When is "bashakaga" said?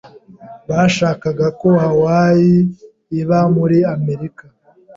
0.69-1.47